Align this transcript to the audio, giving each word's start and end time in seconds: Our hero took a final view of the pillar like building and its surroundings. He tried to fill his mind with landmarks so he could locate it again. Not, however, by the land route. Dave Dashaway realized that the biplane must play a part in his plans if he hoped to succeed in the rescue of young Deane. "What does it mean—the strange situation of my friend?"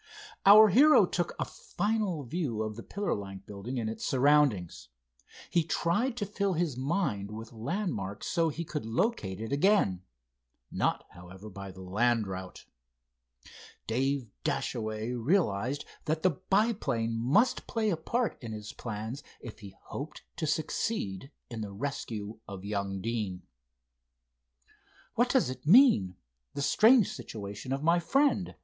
Our 0.47 0.69
hero 0.69 1.05
took 1.05 1.35
a 1.37 1.45
final 1.45 2.23
view 2.23 2.63
of 2.63 2.75
the 2.75 2.81
pillar 2.81 3.13
like 3.13 3.45
building 3.45 3.79
and 3.79 3.87
its 3.87 4.03
surroundings. 4.03 4.89
He 5.51 5.63
tried 5.63 6.17
to 6.17 6.25
fill 6.25 6.53
his 6.53 6.75
mind 6.75 7.29
with 7.29 7.53
landmarks 7.53 8.25
so 8.25 8.49
he 8.49 8.65
could 8.65 8.83
locate 8.83 9.39
it 9.39 9.51
again. 9.51 10.01
Not, 10.71 11.05
however, 11.11 11.51
by 11.51 11.69
the 11.69 11.83
land 11.83 12.25
route. 12.25 12.65
Dave 13.85 14.25
Dashaway 14.43 15.11
realized 15.13 15.85
that 16.05 16.23
the 16.23 16.31
biplane 16.31 17.15
must 17.15 17.67
play 17.67 17.91
a 17.91 17.95
part 17.95 18.41
in 18.41 18.53
his 18.53 18.73
plans 18.73 19.21
if 19.39 19.59
he 19.59 19.75
hoped 19.89 20.23
to 20.37 20.47
succeed 20.47 21.29
in 21.47 21.61
the 21.61 21.71
rescue 21.71 22.39
of 22.47 22.65
young 22.65 23.01
Deane. 23.01 23.43
"What 25.13 25.29
does 25.29 25.51
it 25.51 25.67
mean—the 25.67 26.61
strange 26.63 27.11
situation 27.13 27.71
of 27.71 27.83
my 27.83 27.99
friend?" 27.99 28.55